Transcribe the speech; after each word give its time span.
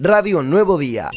Radio 0.00 0.42
Nuevo 0.42 0.78
Día. 0.78 1.08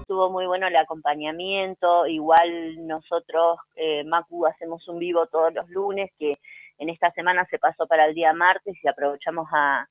Estuvo 0.00 0.30
muy 0.30 0.46
bueno 0.46 0.68
el 0.68 0.76
acompañamiento, 0.76 2.06
igual 2.06 2.86
nosotros, 2.86 3.58
eh, 3.74 4.04
Macu, 4.04 4.46
hacemos 4.46 4.86
un 4.86 5.00
vivo 5.00 5.26
todos 5.26 5.52
los 5.52 5.68
lunes, 5.70 6.12
que 6.16 6.38
en 6.78 6.88
esta 6.88 7.10
semana 7.12 7.46
se 7.50 7.58
pasó 7.58 7.88
para 7.88 8.06
el 8.06 8.14
día 8.14 8.32
martes 8.32 8.76
y 8.80 8.86
aprovechamos 8.86 9.48
a, 9.52 9.88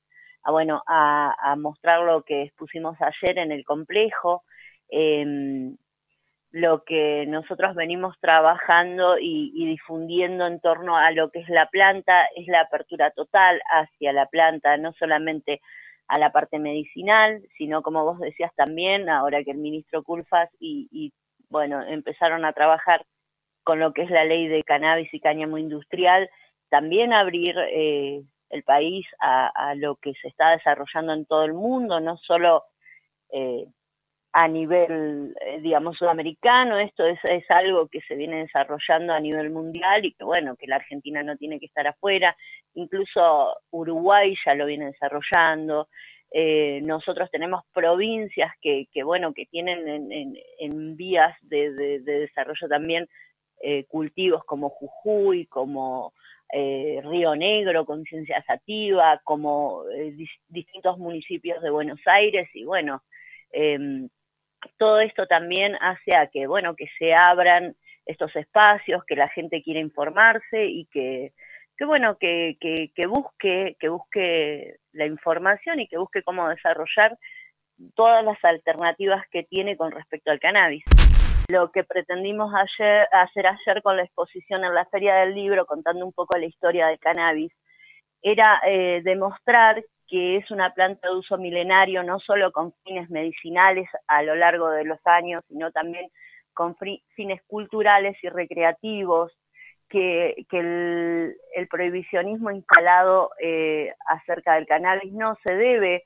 bueno, 0.50 0.82
a, 0.86 1.54
mostrar 1.58 2.00
lo 2.00 2.22
que 2.22 2.44
expusimos 2.44 2.96
ayer 3.00 3.38
en 3.38 3.52
el 3.52 3.64
complejo. 3.64 4.44
Em, 4.88 5.76
lo 6.50 6.84
que 6.84 7.26
nosotros 7.28 7.74
venimos 7.74 8.16
trabajando 8.20 9.18
y, 9.18 9.52
difundiendo 9.66 10.46
en 10.46 10.60
torno 10.60 10.96
a 10.96 11.10
lo 11.10 11.30
que 11.30 11.40
es 11.40 11.48
la 11.50 11.66
planta 11.66 12.24
es 12.34 12.46
la 12.46 12.62
apertura 12.62 13.10
total 13.10 13.60
hacia 13.70 14.14
la 14.14 14.24
planta, 14.26 14.78
no 14.78 14.94
solamente 14.94 15.60
a 16.08 16.18
la 16.18 16.32
parte 16.32 16.58
medicinal, 16.58 17.42
sino 17.56 17.82
como 17.82 18.04
vos 18.04 18.18
decías 18.18 18.52
también, 18.56 19.08
ahora 19.08 19.44
que 19.44 19.50
el 19.50 19.58
ministro 19.58 20.02
Culfas 20.02 20.48
y, 20.58 21.12
bueno, 21.50 21.82
empezaron 21.82 22.44
a 22.44 22.52
trabajar 22.52 23.04
con 23.62 23.78
lo 23.78 23.92
que 23.92 24.02
es 24.02 24.10
la 24.10 24.24
ley 24.24 24.48
de 24.48 24.64
cannabis 24.64 25.12
y 25.12 25.20
cáñamo 25.20 25.58
industrial, 25.58 26.30
también 26.70 27.12
abrir 27.12 27.54
eh, 27.70 28.22
el 28.48 28.62
país 28.62 29.06
a, 29.20 29.48
a, 29.48 29.74
lo 29.74 29.96
que 29.96 30.14
se 30.14 30.28
está 30.28 30.50
desarrollando 30.50 31.12
en 31.12 31.26
todo 31.26 31.44
el 31.44 31.52
mundo, 31.52 32.00
no 32.00 32.16
solo 32.16 32.64
eh, 33.30 33.66
a 34.40 34.46
nivel, 34.46 35.34
eh, 35.40 35.58
digamos, 35.60 35.98
sudamericano, 35.98 36.78
esto 36.78 37.04
es, 37.04 37.18
es, 37.24 37.44
algo 37.50 37.88
que 37.88 38.00
se 38.02 38.14
viene 38.14 38.42
desarrollando 38.42 39.12
a 39.12 39.18
nivel 39.18 39.50
mundial 39.50 40.04
y 40.04 40.12
que, 40.12 40.22
bueno, 40.22 40.54
que 40.54 40.68
la 40.68 40.76
Argentina 40.76 41.24
no 41.24 41.36
tiene 41.36 41.58
que 41.58 41.66
estar 41.66 41.88
afuera, 41.88 42.36
incluso 42.74 43.56
Uruguay 43.72 44.36
ya 44.46 44.54
lo 44.54 44.66
viene 44.66 44.92
desarrollando, 44.92 45.88
eh, 46.30 46.78
nosotros 46.84 47.28
tenemos 47.32 47.64
provincias 47.74 48.52
que, 48.60 48.86
que 48.92 49.02
bueno, 49.02 49.34
que 49.34 49.46
tienen 49.46 49.88
en, 49.88 50.36
en, 50.60 50.96
vías 50.96 51.36
de, 51.40 51.72
de, 51.72 51.98
desarrollo 52.00 52.68
también 52.68 53.08
eh, 53.60 53.86
cultivos 53.88 54.44
como 54.44 54.68
Jujuy, 54.68 55.46
como 55.46 56.12
Río 56.50 57.34
Negro, 57.34 57.84
Conciencia 57.84 58.42
Sativa, 58.46 59.20
como 59.24 59.82
distintos 60.48 60.96
municipios 60.96 61.60
de 61.60 61.70
Buenos 61.70 62.00
Aires 62.06 62.48
y 62.54 62.64
bueno, 62.64 63.02
eh, 63.52 64.08
todo 64.76 65.00
esto 65.00 65.26
también 65.26 65.76
hace 65.80 66.16
a 66.16 66.28
que, 66.28 66.46
bueno, 66.46 66.74
que 66.74 66.86
se 66.98 67.14
abran 67.14 67.74
estos 68.06 68.34
espacios, 68.36 69.04
que 69.04 69.16
la 69.16 69.28
gente 69.28 69.62
quiera 69.62 69.80
informarse 69.80 70.66
y 70.66 70.86
que, 70.86 71.32
que 71.76 71.84
bueno, 71.84 72.16
que, 72.18 72.56
que, 72.60 72.90
que 72.94 73.06
busque, 73.06 73.76
que 73.78 73.88
busque 73.88 74.76
la 74.92 75.06
información 75.06 75.80
y 75.80 75.88
que 75.88 75.98
busque 75.98 76.22
cómo 76.22 76.48
desarrollar 76.48 77.16
todas 77.94 78.24
las 78.24 78.42
alternativas 78.44 79.24
que 79.30 79.44
tiene 79.44 79.76
con 79.76 79.92
respecto 79.92 80.30
al 80.30 80.40
cannabis. 80.40 80.84
Lo 81.48 81.70
que 81.70 81.84
pretendimos 81.84 82.52
ayer, 82.54 83.06
hacer 83.12 83.46
ayer 83.46 83.82
con 83.82 83.96
la 83.96 84.02
exposición 84.02 84.64
en 84.64 84.74
la 84.74 84.84
Feria 84.86 85.14
del 85.16 85.34
Libro, 85.34 85.66
contando 85.66 86.04
un 86.04 86.12
poco 86.12 86.36
la 86.36 86.46
historia 86.46 86.88
del 86.88 86.98
cannabis, 86.98 87.52
era 88.20 88.60
eh, 88.66 89.00
demostrar 89.04 89.82
que 90.08 90.38
es 90.38 90.50
una 90.50 90.72
planta 90.72 91.08
de 91.08 91.16
uso 91.16 91.36
milenario, 91.36 92.02
no 92.02 92.18
solo 92.18 92.50
con 92.50 92.72
fines 92.84 93.10
medicinales 93.10 93.88
a 94.06 94.22
lo 94.22 94.34
largo 94.34 94.70
de 94.70 94.84
los 94.84 94.98
años, 95.04 95.44
sino 95.48 95.70
también 95.70 96.10
con 96.54 96.76
fines 97.14 97.42
culturales 97.46 98.16
y 98.22 98.28
recreativos, 98.28 99.32
que, 99.88 100.46
el, 100.50 101.68
prohibicionismo 101.70 102.50
instalado 102.50 103.30
eh, 103.40 103.94
acerca 104.06 104.54
del 104.54 104.66
cannabis 104.66 105.12
no 105.12 105.36
se 105.46 105.54
debe 105.54 106.04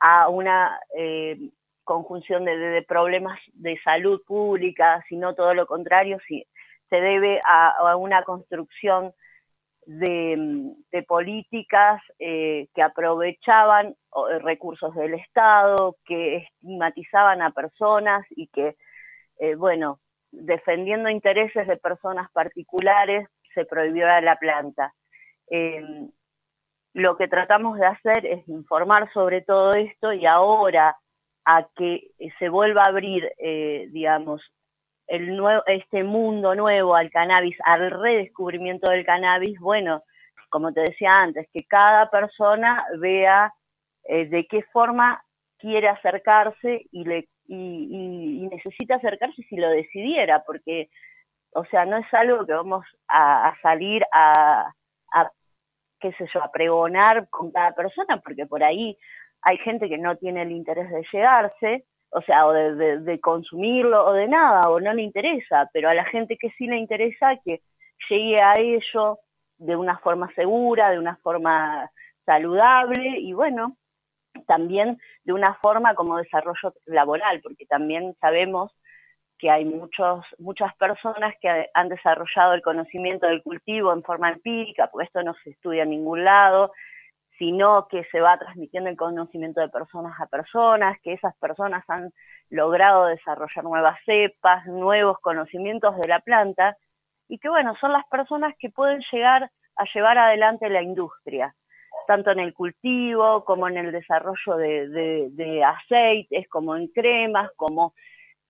a 0.00 0.28
una 0.28 0.78
eh, 0.96 1.38
conjunción 1.84 2.44
de, 2.44 2.84
problemas 2.88 3.38
de 3.52 3.78
salud 3.82 4.20
pública, 4.26 5.04
sino 5.08 5.34
todo 5.34 5.54
lo 5.54 5.66
contrario, 5.66 6.18
si, 6.26 6.46
se 6.90 7.00
debe 7.00 7.40
a 7.46 7.96
una 7.96 8.22
construcción 8.24 9.12
de, 9.86 11.02
políticas 11.06 12.00
eh, 12.18 12.68
que 12.74 12.82
aprovechaban 12.82 13.88
eh, 13.88 14.38
recursos 14.40 14.94
del 14.94 15.14
Estado, 15.14 15.96
que 16.04 16.36
estigmatizaban 16.36 17.42
a 17.42 17.50
personas 17.50 18.24
y 18.30 18.48
que, 18.48 18.76
eh, 19.38 19.54
bueno, 19.54 20.00
defendiendo 20.30 21.08
intereses 21.08 21.66
de 21.66 21.76
personas 21.76 22.30
particulares, 22.32 23.28
se 23.54 23.64
prohibió 23.64 24.06
la 24.20 24.36
planta. 24.36 24.92
Lo 26.92 27.16
que 27.16 27.28
tratamos 27.28 27.78
de 27.78 27.86
hacer 27.86 28.26
es 28.26 28.48
informar 28.48 29.12
sobre 29.12 29.42
todo 29.42 29.70
esto 29.72 30.12
y 30.12 30.26
ahora 30.26 30.96
a 31.44 31.68
que 31.76 32.10
se 32.40 32.48
vuelva 32.48 32.82
a 32.82 32.88
abrir, 32.88 33.30
digamos, 33.90 34.42
el 35.06 35.36
nuevo, 35.36 35.62
este 35.66 36.02
mundo 36.04 36.54
nuevo 36.54 36.94
al 36.94 37.10
cannabis, 37.10 37.56
al 37.64 37.90
redescubrimiento 37.90 38.90
del 38.90 39.04
cannabis, 39.04 39.58
bueno, 39.60 40.02
como 40.48 40.72
te 40.72 40.80
decía 40.82 41.20
antes, 41.20 41.48
que 41.52 41.64
cada 41.64 42.10
persona 42.10 42.84
vea 42.98 43.52
eh, 44.04 44.26
de 44.26 44.46
qué 44.46 44.62
forma 44.72 45.22
quiere 45.58 45.88
acercarse 45.88 46.86
y, 46.92 47.04
le, 47.04 47.28
y, 47.46 48.46
necesita 48.50 48.96
acercarse 48.96 49.42
si 49.48 49.56
lo 49.56 49.68
decidiera, 49.70 50.42
porque, 50.46 50.90
o 51.54 51.64
sea, 51.66 51.86
no 51.86 51.96
es 51.96 52.06
algo 52.12 52.46
que 52.46 52.52
vamos 52.52 52.84
a, 53.08 53.54
salir 53.62 54.04
a, 54.12 54.72
a, 55.12 55.30
qué 56.00 56.12
sé 56.12 56.26
yo, 56.32 56.42
a 56.42 56.52
pregonar 56.52 57.28
con 57.30 57.50
cada 57.50 57.72
persona, 57.72 58.20
porque 58.20 58.46
por 58.46 58.62
ahí 58.62 58.96
hay 59.42 59.58
gente 59.58 59.88
que 59.88 59.98
no 59.98 60.16
tiene 60.16 60.42
el 60.42 60.52
interés 60.52 60.90
de 60.90 61.04
llegarse, 61.12 61.84
o 62.14 62.22
sea, 62.22 62.46
o 62.46 62.52
de, 62.52 63.20
consumirlo 63.20 64.06
o 64.06 64.12
de 64.12 64.28
nada, 64.28 64.70
o 64.70 64.78
no 64.78 64.92
le 64.94 65.02
interesa, 65.02 65.68
pero 65.72 65.88
a 65.88 65.94
la 65.94 66.04
gente 66.04 66.36
que 66.36 66.50
sí 66.50 66.66
le 66.68 66.76
interesa 66.76 67.36
que 67.44 67.60
llegue 68.08 68.40
a 68.40 68.54
ello 68.56 69.18
de 69.58 69.74
una 69.74 69.98
forma 69.98 70.32
segura, 70.34 70.90
de 70.90 70.98
una 71.00 71.16
forma 71.16 71.90
saludable 72.24 73.18
y 73.18 73.32
bueno, 73.32 73.76
también 74.46 74.98
de 75.24 75.32
una 75.32 75.54
forma 75.54 75.96
como 75.96 76.18
desarrollo 76.18 76.74
laboral, 76.86 77.40
porque 77.42 77.66
también 77.66 78.14
sabemos 78.20 78.72
que 79.36 79.50
hay 79.50 79.64
muchos, 79.64 80.24
muchas 80.38 80.72
personas 80.76 81.34
que 81.40 81.68
han 81.74 81.88
desarrollado 81.88 82.54
el 82.54 82.62
conocimiento 82.62 83.26
del 83.26 83.42
cultivo 83.42 83.92
en 83.92 84.04
forma 84.04 84.30
empírica, 84.30 84.88
porque 84.88 85.06
esto 85.06 85.22
no 85.24 85.34
se 85.42 85.50
estudia 85.50 85.82
en 85.82 85.90
ningún 85.90 86.24
lado, 86.24 86.70
sino 87.38 87.88
que 87.88 88.04
se 88.12 88.20
va 88.20 88.38
transmitiendo 88.38 88.90
el 88.90 88.96
conocimiento 88.96 89.60
de 89.60 89.68
personas 89.68 90.18
a 90.20 90.26
personas, 90.26 90.98
que 91.02 91.14
esas 91.14 91.34
personas 91.36 91.84
han 91.88 92.12
logrado 92.50 93.06
desarrollar 93.06 93.64
nuevas 93.64 93.98
cepas, 94.04 94.66
nuevos 94.66 95.18
conocimientos 95.20 95.96
de 95.96 96.08
la 96.08 96.20
planta, 96.20 96.76
y 97.28 97.38
que 97.38 97.48
bueno, 97.48 97.74
son 97.80 97.92
las 97.92 98.06
personas 98.06 98.54
que 98.58 98.70
pueden 98.70 99.02
llegar 99.10 99.50
a 99.76 99.84
llevar 99.92 100.18
adelante 100.18 100.68
la 100.68 100.82
industria, 100.82 101.54
tanto 102.06 102.30
en 102.30 102.38
el 102.38 102.54
cultivo 102.54 103.44
como 103.44 103.66
en 103.66 103.78
el 103.78 103.92
desarrollo 103.92 104.56
de, 104.56 105.64
aceites, 105.64 106.48
como 106.48 106.76
en 106.76 106.88
cremas, 106.88 107.50
como 107.56 107.94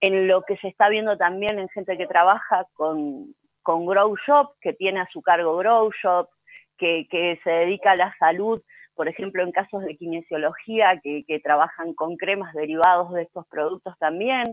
en 0.01 0.29
lo 0.29 0.43
que 0.43 0.59
se 0.59 0.69
está 0.69 0.91
viendo 0.91 1.17
también 1.17 1.59
en 1.59 1.69
gente 1.71 1.97
que 1.97 2.07
trabaja 2.07 2.67
con, 2.75 3.35
Grow 3.65 4.15
Shop, 4.27 4.57
que 4.61 4.75
tiene 4.75 5.01
a 5.01 5.09
su 5.11 5.23
cargo 5.23 5.57
Grow 5.57 5.91
Shop, 6.03 6.29
que 6.77 7.41
se 7.43 7.51
dedica 7.51 7.93
a 7.93 7.97
la 7.97 8.15
salud 8.19 8.61
por 8.95 9.09
ejemplo, 9.09 9.43
en 9.43 9.53
casos 9.53 9.85
de 9.85 9.97
kinesiología, 9.97 11.01
que, 11.03 11.41
trabajan 11.43 11.95
con 11.95 12.17
cremas 12.17 12.55
derivados 12.55 13.13
de 13.13 13.23
estos 13.23 13.47
productos 13.49 13.95
también. 13.99 14.45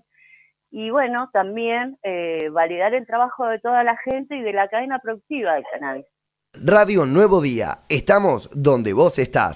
Y 0.71 0.89
bueno, 0.89 1.29
también 1.33 1.97
eh, 2.03 2.49
validar 2.49 2.93
el 2.93 3.05
trabajo 3.05 3.45
de 3.47 3.59
toda 3.59 3.83
la 3.83 3.97
gente 3.97 4.35
y 4.35 4.41
de 4.41 4.53
la 4.53 4.67
cadena 4.67 4.99
productiva 4.99 5.55
del 5.55 5.63
cannabis. 5.71 6.05
Radio 6.53 7.05
Nuevo 7.05 7.41
Día, 7.41 7.79
estamos 7.87 8.49
donde 8.53 8.91
vos 8.93 9.17
estás. 9.19 9.49